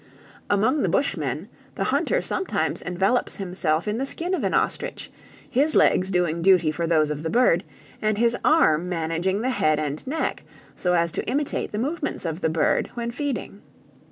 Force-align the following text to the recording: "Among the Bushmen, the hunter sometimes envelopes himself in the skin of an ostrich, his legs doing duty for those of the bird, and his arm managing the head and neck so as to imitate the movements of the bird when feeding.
"Among 0.49 0.81
the 0.81 0.89
Bushmen, 0.89 1.47
the 1.75 1.83
hunter 1.83 2.23
sometimes 2.23 2.81
envelopes 2.81 3.35
himself 3.37 3.87
in 3.87 3.99
the 3.99 4.05
skin 4.07 4.33
of 4.33 4.43
an 4.43 4.55
ostrich, 4.55 5.11
his 5.47 5.75
legs 5.75 6.09
doing 6.09 6.41
duty 6.41 6.71
for 6.71 6.87
those 6.87 7.11
of 7.11 7.21
the 7.21 7.29
bird, 7.29 7.63
and 8.01 8.17
his 8.17 8.35
arm 8.43 8.89
managing 8.89 9.41
the 9.41 9.51
head 9.51 9.77
and 9.77 10.07
neck 10.07 10.43
so 10.73 10.93
as 10.93 11.11
to 11.11 11.29
imitate 11.29 11.71
the 11.71 11.77
movements 11.77 12.25
of 12.25 12.41
the 12.41 12.49
bird 12.49 12.89
when 12.95 13.11
feeding. 13.11 13.61